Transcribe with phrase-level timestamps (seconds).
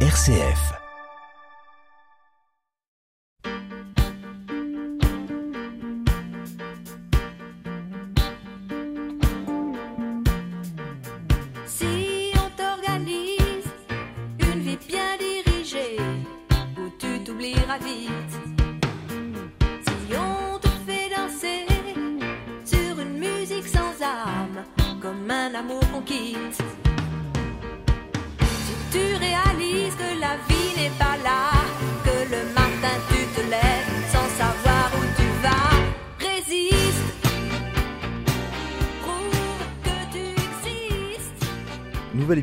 [0.00, 0.85] RCF.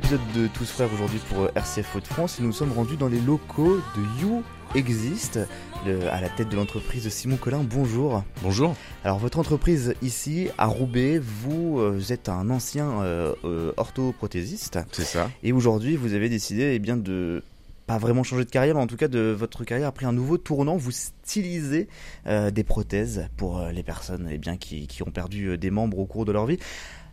[0.04, 3.20] Épisode de Tous Frères aujourd'hui pour RCF de France et nous sommes rendus dans les
[3.20, 4.44] locaux de You
[4.76, 5.40] Exist,
[5.86, 7.64] le- à la tête de l'entreprise Simon Collin.
[7.64, 8.24] Bonjour.
[8.42, 8.76] Bonjour.
[9.06, 15.04] Alors votre entreprise ici à Roubaix, vous euh, êtes un ancien euh, euh, orthoprothésiste C'est
[15.06, 15.30] ça.
[15.44, 17.44] et aujourd'hui vous avez décidé eh bien de
[17.86, 20.14] pas vraiment changer de carrière, mais en tout cas de votre carrière a pris un
[20.14, 20.76] nouveau tournant.
[20.78, 21.88] Vous stylisez
[22.28, 25.70] euh, des prothèses pour euh, les personnes eh bien qui, qui ont perdu euh, des
[25.70, 26.58] membres au cours de leur vie.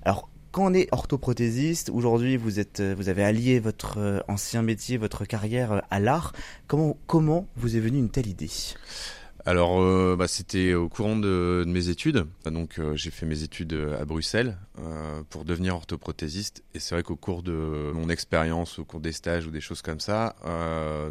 [0.03, 4.63] Alors quand on est orthoprothésiste, aujourd'hui vous êtes, euh, vous avez allié votre euh, ancien
[4.63, 6.33] métier, votre carrière euh, à l'art.
[6.67, 8.51] Comment comment vous est venue une telle idée?
[9.47, 9.81] Alors,
[10.19, 12.27] bah, c'était au courant de, mes études.
[12.45, 14.59] Donc, j'ai fait mes études à Bruxelles
[15.31, 16.63] pour devenir orthoprothésiste.
[16.75, 19.81] Et c'est vrai qu'au cours de mon expérience, au cours des stages ou des choses
[19.81, 20.37] comme ça,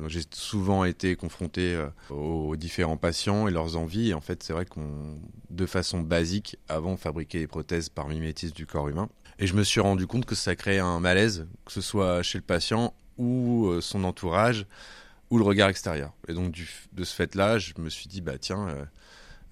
[0.08, 1.76] j'ai souvent été confronté
[2.12, 4.10] aux différents patients et leurs envies.
[4.10, 8.54] Et en fait, c'est vrai qu'on, de façon basique, avant fabriquer des prothèses par mimétisme
[8.54, 9.10] du corps humain.
[9.40, 12.38] Et je me suis rendu compte que ça créait un malaise, que ce soit chez
[12.38, 14.66] le patient ou euh, son entourage.
[15.30, 16.12] ou le regard extérieur.
[16.28, 16.54] Et donc
[16.92, 18.86] de ce fait-là, je me suis dit bah tiens, euh,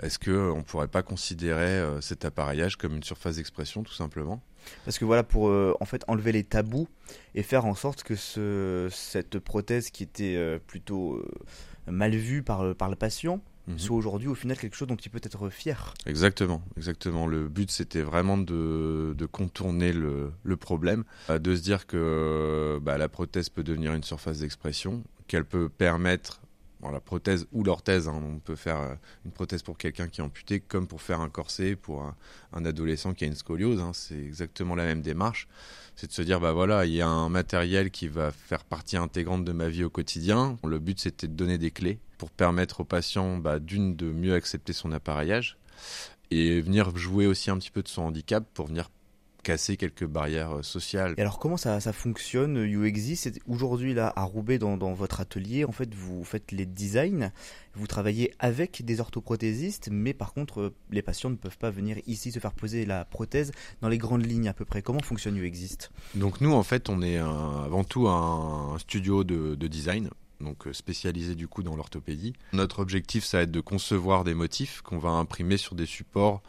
[0.02, 4.42] est-ce que euh, on pourrait pas considérer cet appareillage comme une surface d'expression tout simplement?
[4.84, 5.50] Parce que voilà, pour
[5.80, 6.90] en fait enlever les tabous
[7.36, 11.24] et faire en sorte que ce, cette prothèse qui était plutôt
[11.86, 13.80] mal vue par, par le patient Mhm.
[13.80, 15.94] soit aujourd'hui au final quelque chose dont il peut être fier.
[16.06, 17.28] Exactement, exactement.
[17.28, 22.80] Le but c'était vraiment de, de contourner le, le problème, euh, de se dire que
[22.82, 26.40] bah, la prothèse peut devenir une surface d'expression, qu'elle peut permettre
[26.82, 28.08] la prothèse ou l'orthèse.
[28.08, 28.96] hein, on peut faire euh,
[29.26, 32.16] une prothèse pour quelqu'un qui est amputé, comme pour faire un corset pour un,
[32.54, 33.80] un adolescent qui a une scoliose.
[33.80, 35.48] hein, c'est exactement la même démarche.
[35.96, 38.98] C'est de se dire, bah voilà, il y a un matériel qui va faire partie
[38.98, 40.58] intégrante de ma vie au quotidien.
[40.64, 44.34] Le but, c'était de donner des clés pour permettre au patient, bah, d'une, de mieux
[44.36, 45.58] accepter son appareillage
[46.30, 48.90] et venir jouer aussi un petit peu de son handicap pour venir
[49.48, 51.14] casser quelques barrières euh, sociales.
[51.18, 55.22] Et alors comment ça, ça fonctionne UXI C'est aujourd'hui là à Roubaix dans, dans votre
[55.22, 57.32] atelier, en fait vous faites les designs,
[57.74, 61.98] vous travaillez avec des orthoprothésistes, mais par contre euh, les patients ne peuvent pas venir
[62.08, 64.82] ici se faire poser la prothèse dans les grandes lignes à peu près.
[64.82, 69.56] Comment fonctionne UXist Donc nous, en fait, on est un- avant tout un studio de,
[69.56, 70.10] de design,
[70.42, 72.34] donc euh, spécialisé du coup dans l'orthopédie.
[72.54, 76.42] Notre objectif, ça va être de concevoir des motifs qu'on va imprimer sur des supports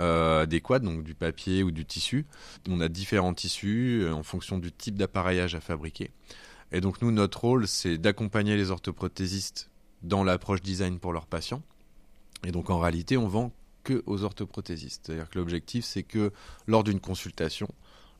[0.00, 2.26] euh, adéquats, donc du papier ou du tissu.
[2.68, 6.10] On a différents tissus euh, en fonction du type d'appareillage à fabriquer.
[6.70, 9.70] Et donc nous, notre rôle, c'est d'accompagner les orthoprothésistes
[10.02, 11.62] dans l'approche design pour leurs patients.
[12.44, 13.52] Et donc en réalité, on vend
[13.84, 15.02] que aux orthoprothésistes.
[15.06, 16.32] C'est-à-dire que l'objectif, c'est que
[16.66, 17.68] lors d'une consultation,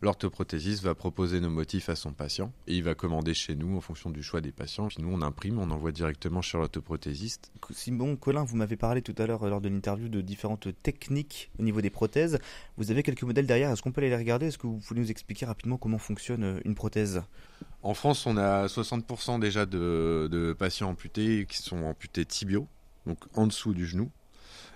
[0.02, 3.80] l'orthoprothésiste va proposer nos motifs à son patient et il va commander chez nous en
[3.80, 4.88] fonction du choix des patients.
[4.88, 7.52] Puis nous, on imprime, on envoie directement chez l'orthoprothésiste.
[7.70, 11.50] Simon Colin, vous m'avez parlé tout à l'heure euh, lors de l'interview de différentes techniques
[11.58, 12.40] au niveau des prothèses.
[12.76, 14.46] Vous avez quelques modèles derrière, est-ce qu'on peut aller les regarder?
[14.46, 17.22] Est-ce que vous pouvez nous expliquer rapidement comment fonctionne euh, une prothèse?
[17.82, 22.66] En France, on a 60% déjà de, de patients amputés qui sont amputés tibiaux,
[23.06, 24.10] donc en dessous du genou.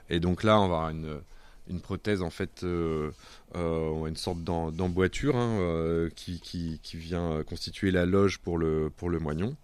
[0.08, 1.20] Et donc là, on va avoir une,
[1.68, 3.10] une prothèse en fait, euh,
[3.54, 9.10] euh, une sorte d'em- d'emboîture hein, euh, qui, vient constituer la loge pour le, pour
[9.10, 9.56] le moignon.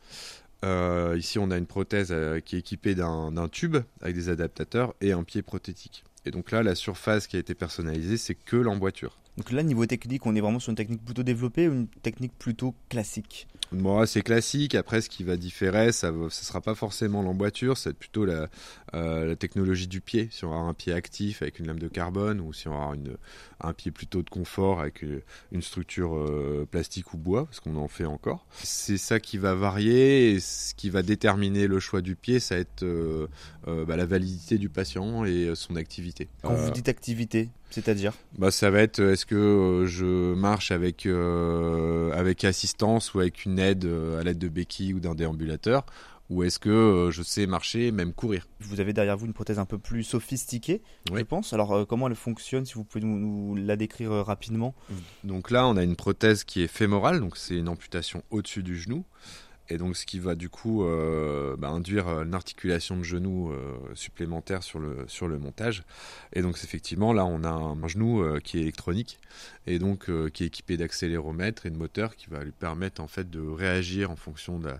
[1.16, 2.14] Ici, on a une prothèse
[2.44, 6.04] qui est équipée d'un tube avec des adaptateurs et un pied prothétique.
[6.24, 9.16] Et donc là, la surface qui a été personnalisée, c'est que l'emboîture.
[9.36, 12.32] Donc là, niveau technique, on est vraiment sur une technique plutôt développée ou une technique
[12.38, 14.74] plutôt classique Bon, c'est classique.
[14.74, 18.48] Après, ce qui va différer, ça ne sera pas forcément l'emboîture, c'est plutôt la,
[18.92, 20.28] euh, la technologie du pied.
[20.30, 23.16] Si on avoir un pied actif avec une lame de carbone ou si on une,
[23.60, 25.22] un pied plutôt de confort avec euh,
[25.52, 28.44] une structure euh, plastique ou bois, parce qu'on en fait encore.
[28.62, 32.56] C'est ça qui va varier et ce qui va déterminer le choix du pied, ça
[32.56, 33.26] va être euh,
[33.64, 36.28] bah, la validité du patient et son activité.
[36.42, 41.06] Quand vous dites activité, c'est-à-dire bah, ça va être est-ce que euh, je marche avec,
[41.06, 45.84] euh, avec assistance ou avec une aide euh, à l'aide de béquilles ou d'un déambulateur?
[46.32, 48.48] Ou est-ce que euh, je sais marcher, même courir?
[48.60, 50.80] Vous avez derrière vous une prothèse un peu plus sophistiquée,
[51.12, 51.52] je pense.
[51.52, 54.74] Alors, euh, comment elle fonctionne Si vous pouvez nous, nous la décrire euh, rapidement?
[55.24, 58.78] Donc là, on a une prothèse qui est fémorale, donc c'est une amputation au-dessus du
[58.78, 59.04] genou.
[59.68, 63.78] Et donc ce qui va du coup euh, bah, induire une articulation de genou euh,
[63.94, 65.82] supplémentaire sur le, sur le montage.
[66.32, 69.18] Et donc effectivement là on a un, genou euh, qui est électronique
[69.66, 73.30] et donc qui est équipé d'accéléromètre et de moteur qui va lui permettre en fait
[73.30, 74.70] de réagir en fonction de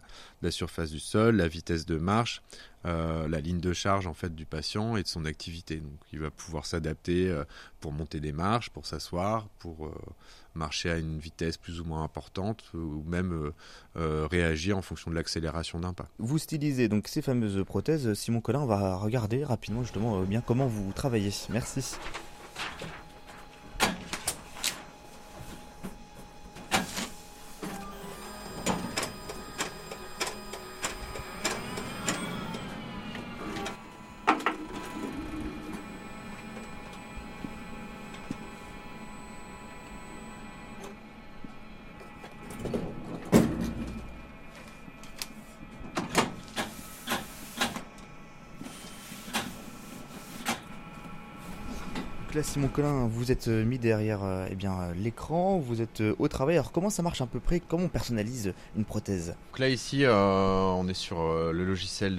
[0.43, 2.43] la, surface du sol, la vitesse de marche,
[2.85, 5.77] la ligne de charge en fait du patient et de son activité.
[5.77, 7.33] Donc il va pouvoir s'adapter
[7.81, 9.93] pour monter des marches, pour s'asseoir, pour
[10.55, 13.53] marcher à une vitesse plus ou moins importante euh, ou même euh,
[13.97, 16.09] euh, réagir en fonction de l'accélération d'un pas.
[16.19, 18.15] Vous stylisez donc ces fameuses prothèses.
[18.15, 21.33] Simon Collin, on va regarder rapidement justement bien comment vous travaillez.
[21.51, 21.97] Merci.
[52.35, 56.03] Là, Simon Collin, vous êtes euh, mis derrière euh, eh bien euh, l'écran, vous êtes
[56.19, 56.57] au travail.
[56.57, 57.61] Alors comment ça marche à peu près?
[57.61, 59.35] Comment on personnalise une prothèse?
[59.51, 61.19] Donc Là ici, on est sur
[61.53, 62.17] le logiciel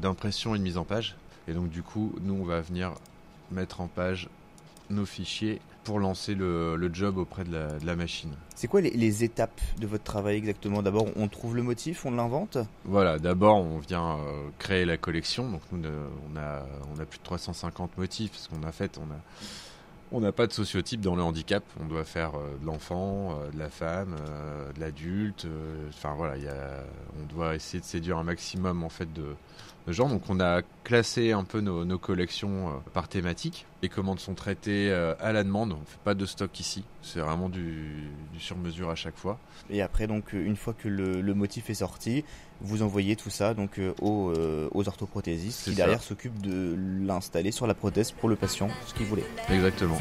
[0.00, 1.16] d'impression et de mise en page.
[1.48, 2.94] Et donc du coup, nous on va venir
[3.50, 4.28] mettre en page
[4.90, 7.52] nos fichiers pour lancer le, job auprès de
[7.84, 8.30] la, machine.
[8.56, 10.82] C'est quoi les, étapes de votre travail exactement?
[10.82, 12.58] D'abord, on trouve le motif, on l'invente?
[12.84, 15.50] Voilà, d'abord, on vient euh, créer la collection.
[15.50, 15.88] Donc, nous,
[16.32, 16.64] on a,
[16.94, 18.32] on a plus de 350 motifs.
[18.34, 19.18] Ce qu'on a fait, on a.
[20.16, 21.64] On n'a pas de sociotype dans le handicap.
[21.80, 24.14] On doit faire euh, de l'enfant, euh, de la femme,
[24.76, 25.44] de l'adulte.
[25.88, 26.36] Enfin voilà,
[27.20, 29.34] on doit essayer de séduire un maximum en fait de,
[29.92, 30.08] genre.
[30.08, 33.66] Donc on a classé un peu nos, collections euh, par thématique.
[33.82, 35.72] Les commandes sont traitées euh, à la demande.
[35.72, 36.84] On fait pas de stock ici.
[37.02, 38.08] C'est vraiment du,
[38.38, 39.38] sur-mesure à chaque fois.
[39.70, 42.24] Et après, donc, une fois que le, motif est sorti,
[42.64, 44.32] vous envoyez tout ça donc euh, aux,
[44.72, 46.76] aux orthoprothésistes qui derrière s'occupent de
[47.06, 49.24] l'installer sur la prothèse pour le patient, ce qu'il voulait.
[49.50, 49.98] Exactement.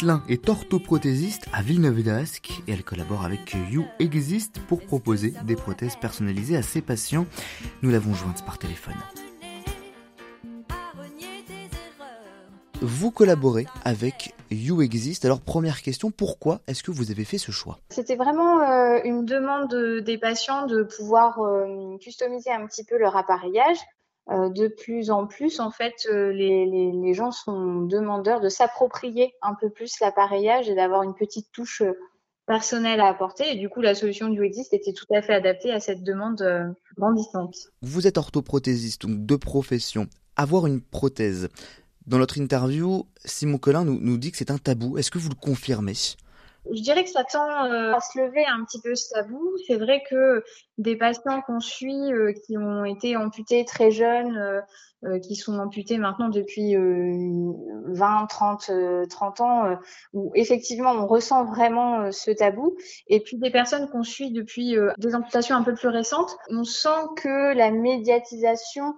[0.00, 5.34] Lucie Dietlin est orthoprothésiste à Villeneuve d'Ascq et elle collabore avec You Exist pour proposer
[5.44, 7.26] des prothèses personnalisées à ses patients.
[7.82, 8.94] Nous l'avons jointe par téléphone.
[12.80, 15.26] Vous collaborez avec You Exist.
[15.26, 17.78] Alors première question, pourquoi est-ce que vous avez fait ce choix?
[17.90, 23.16] C'était vraiment euh, une demande des patients de pouvoir euh, customiser un petit peu leur
[23.16, 23.78] appareillage
[24.28, 29.70] de plus en plus, en fait, euh, les, gens sont demandeurs de s'approprier un peu
[29.70, 31.98] plus l'appareillage et d'avoir une petite touche euh,
[32.46, 33.52] personnelle à apporter.
[33.52, 36.42] Et du coup, la solution du Exist était tout à fait adaptée à cette demande
[36.96, 37.56] grandissante.
[37.82, 40.06] Vous êtes orthoprothésiste, donc de profession.
[40.36, 41.48] Avoir une prothèse.
[42.06, 44.98] Dans notre interview, Simon Collin nous dit que c'est un tabou.
[44.98, 45.94] Est-ce que vous le confirmez?
[46.72, 49.40] Je dirais que ça tend euh, à se lever un petit peu ce tabou.
[49.66, 50.44] C'est vrai que
[50.78, 54.62] des patients qu'on suit euh, qui ont été amputés très jeunes,
[55.04, 58.70] euh, qui sont amputés maintenant depuis 20, 30,
[59.08, 59.76] 30 ans,
[60.12, 62.76] où effectivement on ressent vraiment ce tabou.
[63.08, 66.88] Et puis des personnes qu'on suit depuis des amputations un peu plus récentes, on sent
[67.16, 68.94] que la médiatisation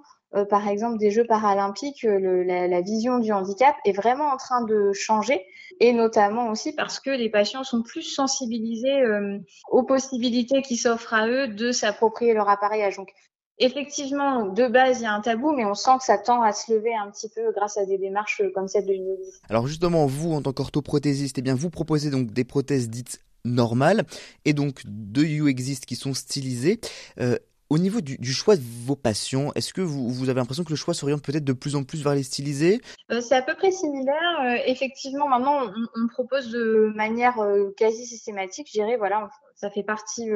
[0.49, 4.93] par exemple des Jeux paralympiques, la, la, vision du handicap est vraiment en train de
[4.93, 5.45] changer
[5.81, 9.39] et notamment aussi parce que les patients sont plus sensibilisés euh,
[9.71, 12.97] aux possibilités qui s'offrent à eux de s'approprier leur appareillage.
[12.97, 13.11] Donc
[13.59, 16.53] effectivement, de base, il y a un tabou, mais on sent que ça tend à
[16.53, 19.41] se lever un petit peu grâce à des démarches comme celle de l'UNEDIS.
[19.49, 24.05] Alors justement, vous, en tant qu'orthoprothésiste, eh bien, vous proposez donc des prothèses dites normales
[24.45, 26.81] et donc de exist qui sont stylisées.
[27.21, 27.37] Euh,
[27.73, 30.93] au niveau du, choix de vos patients, est-ce que vous, avez l'impression que le choix
[30.93, 32.83] s'oriente peut-être de plus en plus vers les stylisés?
[33.11, 34.41] Euh, C'est à peu près similaire.
[34.45, 39.85] Euh, effectivement, maintenant, on, propose de manière euh, quasi systématique, je dirais, voilà, ça fait
[39.85, 40.29] partie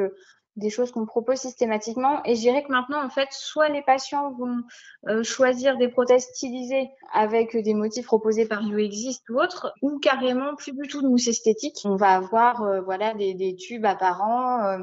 [0.55, 2.23] des choses qu'on propose systématiquement.
[2.25, 6.89] Et je dirais que maintenant, en fait, soit les patients vont choisir des prothèses stylisées
[7.13, 11.27] avec des motifs proposés par YouExist ou autres, ou carrément plus du tout de mousse
[11.27, 11.77] esthétique.
[11.85, 14.79] On va avoir voilà des, tubes apparents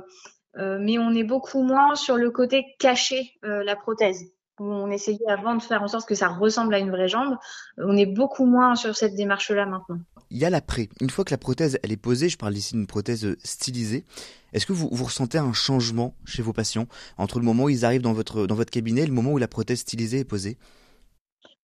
[0.57, 4.25] mais on est beaucoup moins sur le côté caché euh, la prothèse.
[4.59, 7.37] on essayait avant de faire en sorte que ça ressemble à une vraie jambe.
[7.79, 9.99] On est beaucoup moins sur cette démarche-là maintenant.
[10.31, 10.89] Il y a l'après.
[11.01, 14.05] Une fois que la prothèse elle est posée, je parle ici d'une prothèse stylisée.
[14.53, 16.87] Est-ce que vous, vous ressentez un changement chez vos patients
[17.19, 19.39] entre le moment où ils arrivent dans votre dans votre cabinet et le moment où
[19.39, 20.57] la prothèse stylisée est posée?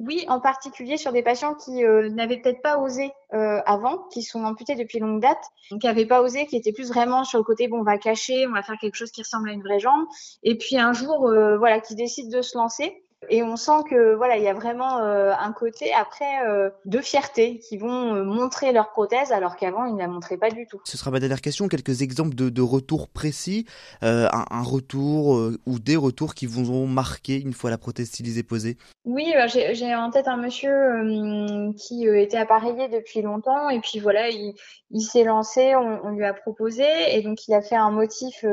[0.00, 4.22] Oui, en particulier sur des patients qui euh, n'avaient peut-être pas osé euh, avant, qui
[4.22, 7.44] sont amputés depuis longue date, qui n'avaient pas osé, qui étaient plus vraiment sur le
[7.44, 9.78] côté bon, on va cacher, on va faire quelque chose qui ressemble à une vraie
[9.78, 10.06] jambe,
[10.42, 13.02] et puis un jour, euh, voilà, qui décident de se lancer.
[13.28, 16.98] Et on sent que voilà, il y a vraiment euh, un côté après euh, de
[17.00, 20.66] fierté qui vont euh, montrer leur prothèse alors qu'avant ils ne la montraient pas du
[20.66, 20.80] tout.
[20.84, 21.68] Ce sera ma dernière question.
[21.68, 23.66] Quelques exemples de, de retours précis,
[24.00, 28.42] un, un, retour ou des retours qui vous ont marqué une fois la prothèse stylisée
[28.42, 28.78] posée?
[29.04, 29.34] Oui,
[29.72, 34.54] j'ai en tête un monsieur qui était appareillé depuis longtemps et puis voilà, il,
[34.90, 38.44] il s'est lancé, on, on, lui a proposé et donc il a fait un motif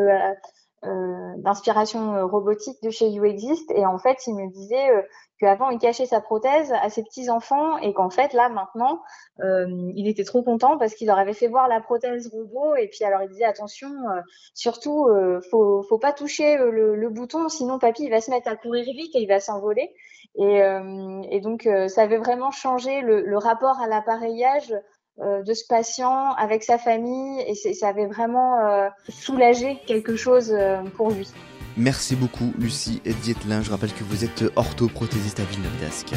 [0.86, 5.02] euh, d'inspiration euh, robotique de chez YouExist et en fait il me disait euh,
[5.40, 9.02] qu'avant il cachait sa prothèse à ses petits enfants et qu'en fait là maintenant
[9.40, 9.66] euh,
[9.96, 12.76] il était trop content parce qu'il leur avait fait voir la prothèse robot.
[12.76, 14.22] Et puis alors il disait attention euh,
[14.54, 15.08] surtout
[15.50, 18.86] faut faut pas toucher le, le, bouton sinon papy il va se mettre à courir
[18.86, 19.92] vite et il va s'envoler.
[20.36, 20.62] Et,
[21.32, 24.76] et donc ça avait vraiment changé le, le rapport à l'appareillage
[25.20, 30.82] de ce patient avec sa famille et ça avait vraiment euh, soulagé quelque chose euh,
[30.96, 31.28] pour lui.
[31.76, 33.62] Merci beaucoup Lucie Dietlin.
[33.62, 36.14] Je rappelle que vous êtes orthoprothésiste à Villeneuve d'Ascq.